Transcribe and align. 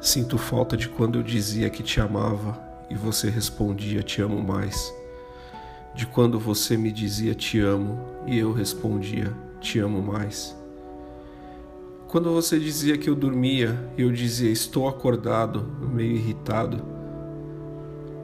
Sinto 0.00 0.38
falta 0.38 0.76
de 0.76 0.88
quando 0.88 1.18
eu 1.18 1.24
dizia 1.24 1.68
que 1.68 1.82
te 1.82 2.00
amava 2.00 2.56
e 2.88 2.94
você 2.94 3.28
respondia 3.28 4.00
te 4.00 4.22
amo 4.22 4.40
mais. 4.40 4.94
De 5.92 6.06
quando 6.06 6.38
você 6.38 6.76
me 6.76 6.92
dizia 6.92 7.34
te 7.34 7.58
amo 7.58 7.98
e 8.24 8.38
eu 8.38 8.52
respondia 8.52 9.32
te 9.60 9.80
amo 9.80 10.00
mais. 10.00 10.56
Quando 12.06 12.32
você 12.32 12.60
dizia 12.60 12.96
que 12.96 13.10
eu 13.10 13.16
dormia 13.16 13.76
e 13.98 14.02
eu 14.02 14.12
dizia 14.12 14.50
estou 14.50 14.86
acordado, 14.88 15.66
meio 15.92 16.12
irritado. 16.12 16.80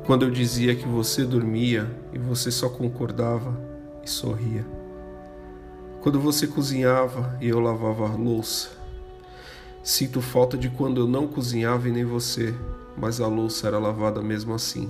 Quando 0.07 0.25
eu 0.25 0.31
dizia 0.31 0.77
que 0.77 0.87
você 0.87 1.25
dormia 1.25 1.91
e 2.13 2.19
você 2.19 2.53
só 2.53 2.69
concordava 2.69 3.61
e 4.05 4.09
sorria. 4.09 4.65
Quando 6.01 6.21
você 6.21 6.47
cozinhava 6.47 7.37
e 7.41 7.49
eu 7.49 7.59
lavava 7.59 8.09
a 8.09 8.15
louça. 8.15 8.84
Sinto 9.85 10.23
falta 10.23 10.57
de 10.57 10.71
quando 10.71 11.03
eu 11.03 11.07
não 11.07 11.29
cozinhava 11.29 11.91
e 11.91 11.93
nem 11.93 12.07
você, 12.07 12.55
mas 12.97 13.21
a 13.21 13.27
louça 13.27 13.67
era 13.67 13.79
lavada 13.79 14.23
mesmo 14.23 14.55
assim. 14.55 14.89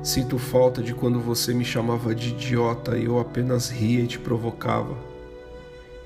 Sinto 0.00 0.38
falta 0.38 0.80
de 0.80 0.94
quando 0.94 1.18
você 1.18 1.52
me 1.52 1.64
chamava 1.64 2.14
de 2.14 2.28
idiota 2.28 2.96
e 2.96 3.06
eu 3.06 3.18
apenas 3.18 3.68
ria 3.68 4.04
e 4.04 4.06
te 4.06 4.16
provocava. 4.16 4.96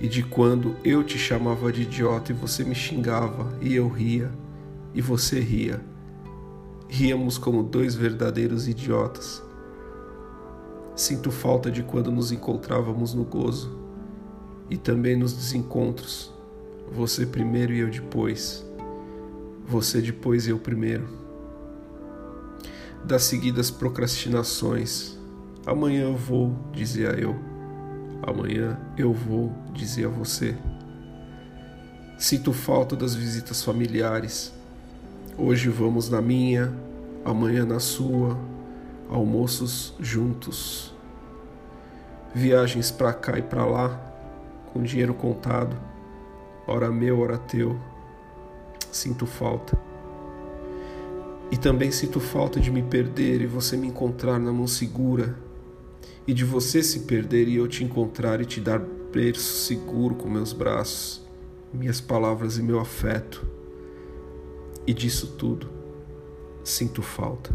E 0.00 0.08
de 0.08 0.22
quando 0.22 0.76
eu 0.82 1.04
te 1.04 1.18
chamava 1.18 1.70
de 1.70 1.82
idiota 1.82 2.32
e 2.32 2.34
você 2.34 2.64
me 2.64 2.74
xingava 2.74 3.52
e 3.60 3.74
eu 3.74 3.86
ria 3.86 4.32
e 4.94 5.02
você 5.02 5.38
ria. 5.40 5.82
Ríamos 6.88 7.36
como 7.36 7.62
dois 7.62 7.94
verdadeiros 7.94 8.66
idiotas. 8.66 9.42
Sinto 10.96 11.30
falta 11.30 11.70
de 11.70 11.82
quando 11.82 12.10
nos 12.10 12.32
encontrávamos 12.32 13.12
no 13.12 13.24
gozo 13.24 13.78
e 14.70 14.78
também 14.78 15.14
nos 15.16 15.34
desencontros, 15.34 16.33
você 16.92 17.26
primeiro 17.26 17.72
e 17.72 17.80
eu 17.80 17.90
depois, 17.90 18.64
você 19.66 20.00
depois 20.00 20.46
e 20.46 20.50
eu 20.50 20.58
primeiro. 20.58 21.08
Das 23.04 23.24
seguidas 23.24 23.70
procrastinações, 23.70 25.18
amanhã 25.66 26.04
eu 26.04 26.16
vou, 26.16 26.56
dizia 26.72 27.08
eu, 27.10 27.36
amanhã 28.22 28.78
eu 28.96 29.12
vou, 29.12 29.52
dizia 29.72 30.08
você. 30.08 30.56
Sinto 32.18 32.52
falta 32.52 32.94
das 32.96 33.14
visitas 33.14 33.62
familiares. 33.62 34.52
Hoje 35.36 35.68
vamos 35.68 36.08
na 36.08 36.22
minha, 36.22 36.72
amanhã 37.24 37.66
na 37.66 37.80
sua, 37.80 38.38
almoços 39.10 39.94
juntos, 39.98 40.94
viagens 42.34 42.90
para 42.90 43.12
cá 43.12 43.38
e 43.38 43.42
para 43.42 43.64
lá, 43.64 44.00
com 44.72 44.82
dinheiro 44.82 45.12
contado, 45.12 45.76
hora 46.66 46.90
meu, 46.90 47.20
hora 47.20 47.38
teu. 47.38 47.78
Sinto 48.90 49.26
falta. 49.26 49.78
E 51.50 51.56
também 51.56 51.90
sinto 51.90 52.20
falta 52.20 52.58
de 52.58 52.70
me 52.70 52.82
perder 52.82 53.42
e 53.42 53.46
você 53.46 53.76
me 53.76 53.86
encontrar 53.86 54.38
na 54.38 54.52
mão 54.52 54.66
segura, 54.66 55.38
e 56.26 56.32
de 56.32 56.44
você 56.44 56.82
se 56.82 57.00
perder 57.00 57.48
e 57.48 57.56
eu 57.56 57.68
te 57.68 57.84
encontrar 57.84 58.40
e 58.40 58.44
te 58.44 58.60
dar 58.60 58.80
berço 59.12 59.66
seguro 59.66 60.14
com 60.14 60.28
meus 60.28 60.52
braços, 60.52 61.22
minhas 61.72 62.00
palavras 62.00 62.58
e 62.58 62.62
meu 62.62 62.80
afeto. 62.80 63.46
E 64.86 64.92
disso 64.92 65.34
tudo, 65.38 65.70
sinto 66.64 67.02
falta. 67.02 67.54